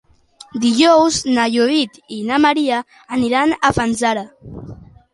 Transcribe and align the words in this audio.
Dijous 0.63 1.19
na 1.35 1.45
Judit 1.57 2.01
i 2.17 2.19
na 2.31 2.41
Mira 2.49 2.83
aniran 3.19 3.57
a 3.71 3.75
Fanzara. 3.81 4.29